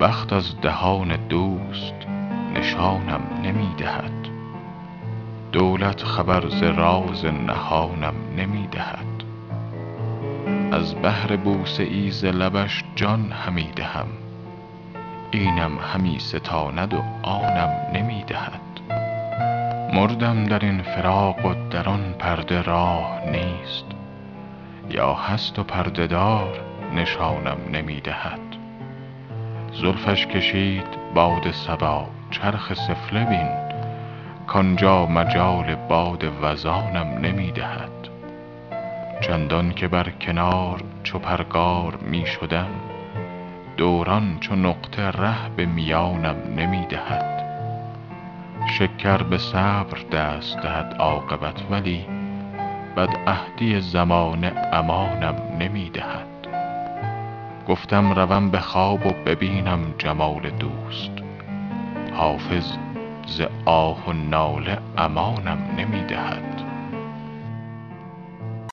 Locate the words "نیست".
23.30-23.84